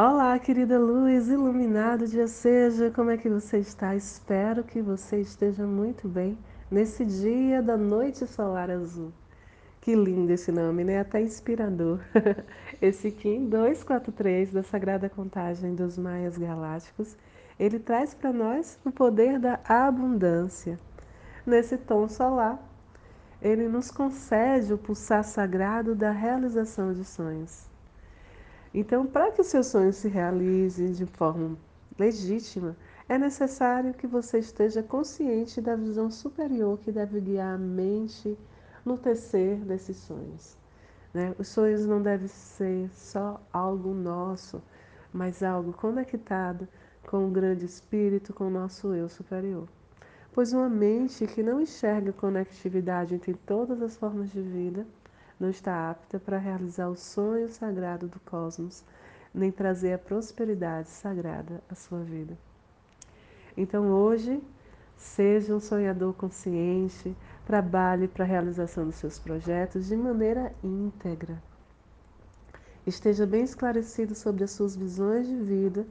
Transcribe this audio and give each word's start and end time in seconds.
Olá, 0.00 0.38
querida 0.38 0.78
luz, 0.78 1.26
iluminado 1.26 2.06
dia 2.06 2.28
seja, 2.28 2.88
como 2.88 3.10
é 3.10 3.16
que 3.16 3.28
você 3.28 3.58
está? 3.58 3.96
Espero 3.96 4.62
que 4.62 4.80
você 4.80 5.20
esteja 5.20 5.66
muito 5.66 6.06
bem 6.06 6.38
nesse 6.70 7.04
dia 7.04 7.60
da 7.60 7.76
noite 7.76 8.24
solar 8.24 8.70
azul. 8.70 9.12
Que 9.80 9.96
lindo 9.96 10.30
esse 10.30 10.52
nome, 10.52 10.84
né? 10.84 11.00
Até 11.00 11.20
inspirador. 11.20 11.98
Esse 12.80 13.10
Kim 13.10 13.48
243 13.48 14.52
da 14.52 14.62
Sagrada 14.62 15.10
Contagem 15.10 15.74
dos 15.74 15.98
Maias 15.98 16.38
Galácticos, 16.38 17.16
ele 17.58 17.80
traz 17.80 18.14
para 18.14 18.32
nós 18.32 18.78
o 18.84 18.92
poder 18.92 19.40
da 19.40 19.58
abundância. 19.64 20.78
Nesse 21.44 21.76
tom 21.76 22.08
solar, 22.08 22.62
ele 23.42 23.66
nos 23.66 23.90
concede 23.90 24.72
o 24.72 24.78
pulsar 24.78 25.24
sagrado 25.24 25.96
da 25.96 26.12
realização 26.12 26.92
de 26.92 27.04
sonhos. 27.04 27.68
Então, 28.80 29.04
para 29.04 29.32
que 29.32 29.40
o 29.40 29.44
seu 29.44 29.64
sonho 29.64 29.92
se 29.92 30.06
realize 30.06 30.90
de 30.90 31.04
forma 31.04 31.58
legítima, 31.98 32.76
é 33.08 33.18
necessário 33.18 33.92
que 33.92 34.06
você 34.06 34.38
esteja 34.38 34.84
consciente 34.84 35.60
da 35.60 35.74
visão 35.74 36.08
superior 36.12 36.78
que 36.78 36.92
deve 36.92 37.20
guiar 37.20 37.56
a 37.56 37.58
mente 37.58 38.38
no 38.84 38.96
tecer 38.96 39.56
desses 39.64 39.96
sonhos. 39.96 40.56
Né? 41.12 41.34
Os 41.40 41.48
sonhos 41.48 41.86
não 41.86 42.00
devem 42.00 42.28
ser 42.28 42.88
só 42.90 43.40
algo 43.52 43.92
nosso, 43.92 44.62
mas 45.12 45.42
algo 45.42 45.72
conectado 45.72 46.68
com 47.04 47.26
o 47.26 47.32
grande 47.32 47.66
espírito, 47.66 48.32
com 48.32 48.46
o 48.46 48.50
nosso 48.50 48.94
eu 48.94 49.08
superior. 49.08 49.66
Pois 50.32 50.52
uma 50.52 50.68
mente 50.68 51.26
que 51.26 51.42
não 51.42 51.60
enxerga 51.60 52.12
conectividade 52.12 53.12
entre 53.12 53.34
todas 53.34 53.82
as 53.82 53.96
formas 53.96 54.30
de 54.30 54.40
vida 54.40 54.86
não 55.38 55.50
está 55.50 55.90
apta 55.90 56.18
para 56.18 56.38
realizar 56.38 56.88
o 56.88 56.96
sonho 56.96 57.48
sagrado 57.48 58.08
do 58.08 58.18
cosmos, 58.20 58.84
nem 59.32 59.52
trazer 59.52 59.92
a 59.92 59.98
prosperidade 59.98 60.88
sagrada 60.88 61.62
à 61.68 61.74
sua 61.74 62.00
vida. 62.00 62.36
Então 63.56 63.90
hoje, 63.90 64.42
seja 64.96 65.54
um 65.54 65.60
sonhador 65.60 66.14
consciente, 66.14 67.16
trabalhe 67.46 68.08
para 68.08 68.24
a 68.24 68.28
realização 68.28 68.86
dos 68.86 68.96
seus 68.96 69.18
projetos 69.18 69.86
de 69.86 69.96
maneira 69.96 70.52
íntegra. 70.62 71.40
Esteja 72.86 73.26
bem 73.26 73.42
esclarecido 73.42 74.14
sobre 74.14 74.44
as 74.44 74.50
suas 74.50 74.74
visões 74.74 75.26
de 75.28 75.36
vida, 75.36 75.86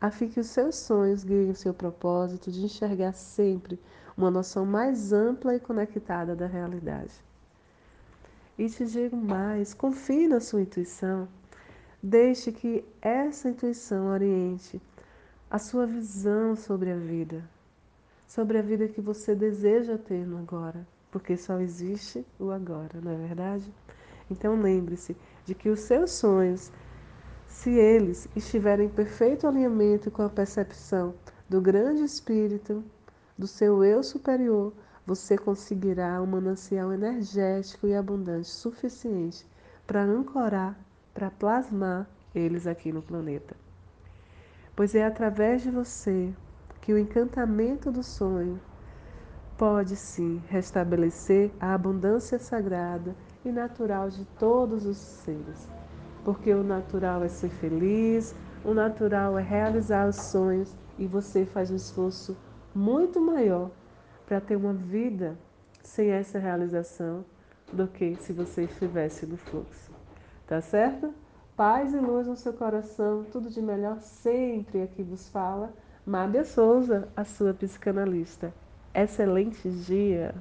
a 0.00 0.10
fim 0.10 0.28
que 0.28 0.40
os 0.40 0.48
seus 0.48 0.76
sonhos 0.76 1.22
guiem 1.22 1.50
o 1.50 1.54
seu 1.54 1.72
propósito 1.72 2.50
de 2.50 2.64
enxergar 2.64 3.12
sempre 3.12 3.78
uma 4.16 4.30
noção 4.30 4.66
mais 4.66 5.12
ampla 5.12 5.54
e 5.54 5.60
conectada 5.60 6.34
da 6.34 6.46
realidade. 6.46 7.12
E 8.58 8.68
te 8.68 8.84
digo 8.84 9.16
mais: 9.16 9.74
confie 9.74 10.28
na 10.28 10.40
sua 10.40 10.62
intuição. 10.62 11.28
Deixe 12.02 12.50
que 12.52 12.84
essa 13.02 13.48
intuição 13.48 14.08
oriente 14.08 14.80
a 15.50 15.58
sua 15.58 15.84
visão 15.84 16.54
sobre 16.54 16.92
a 16.92 16.96
vida, 16.96 17.42
sobre 18.26 18.56
a 18.56 18.62
vida 18.62 18.86
que 18.86 19.00
você 19.00 19.34
deseja 19.34 19.98
ter 19.98 20.24
no 20.24 20.38
agora, 20.38 20.86
porque 21.10 21.36
só 21.36 21.60
existe 21.60 22.24
o 22.38 22.50
agora, 22.50 23.00
não 23.02 23.10
é 23.10 23.16
verdade? 23.16 23.74
Então 24.30 24.60
lembre-se 24.60 25.16
de 25.44 25.54
que 25.54 25.68
os 25.68 25.80
seus 25.80 26.12
sonhos, 26.12 26.70
se 27.48 27.70
eles 27.70 28.28
estiverem 28.36 28.86
em 28.86 28.90
perfeito 28.90 29.46
alinhamento 29.46 30.10
com 30.10 30.22
a 30.22 30.30
percepção 30.30 31.14
do 31.48 31.60
grande 31.60 32.04
espírito, 32.04 32.84
do 33.36 33.48
seu 33.48 33.82
eu 33.82 34.04
superior, 34.04 34.72
você 35.06 35.36
conseguirá 35.36 36.20
um 36.22 36.26
manancial 36.26 36.92
energético 36.92 37.86
e 37.86 37.94
abundante 37.94 38.48
suficiente 38.48 39.46
para 39.86 40.02
ancorar, 40.02 40.78
para 41.14 41.30
plasmar 41.30 42.06
eles 42.34 42.66
aqui 42.66 42.92
no 42.92 43.02
planeta. 43.02 43.56
Pois 44.76 44.94
é 44.94 45.04
através 45.04 45.62
de 45.62 45.70
você 45.70 46.32
que 46.80 46.92
o 46.92 46.98
encantamento 46.98 47.90
do 47.90 48.02
sonho 48.02 48.60
pode 49.58 49.96
sim 49.96 50.42
restabelecer 50.48 51.50
a 51.60 51.74
abundância 51.74 52.38
sagrada 52.38 53.14
e 53.44 53.50
natural 53.50 54.08
de 54.08 54.24
todos 54.38 54.86
os 54.86 54.96
seres. 54.96 55.68
Porque 56.24 56.52
o 56.54 56.62
natural 56.62 57.22
é 57.22 57.28
ser 57.28 57.50
feliz, 57.50 58.34
o 58.64 58.72
natural 58.72 59.38
é 59.38 59.42
realizar 59.42 60.08
os 60.08 60.16
sonhos 60.16 60.74
e 60.98 61.06
você 61.06 61.44
faz 61.44 61.70
um 61.70 61.76
esforço 61.76 62.36
muito 62.74 63.20
maior 63.20 63.70
para 64.30 64.40
ter 64.40 64.54
uma 64.54 64.72
vida 64.72 65.36
sem 65.82 66.12
essa 66.12 66.38
realização 66.38 67.24
do 67.72 67.88
que 67.88 68.14
se 68.14 68.32
você 68.32 68.62
estivesse 68.62 69.26
no 69.26 69.36
fluxo. 69.36 69.90
Tá 70.46 70.60
certo? 70.60 71.12
Paz 71.56 71.92
e 71.92 71.96
luz 71.96 72.28
no 72.28 72.36
seu 72.36 72.52
coração, 72.52 73.24
tudo 73.24 73.50
de 73.50 73.60
melhor 73.60 73.98
sempre 74.00 74.82
aqui 74.82 75.02
vos 75.02 75.28
fala. 75.30 75.74
Mábia 76.06 76.44
Souza, 76.44 77.08
a 77.16 77.24
sua 77.24 77.52
psicanalista. 77.52 78.54
Excelente 78.94 79.68
dia! 79.68 80.32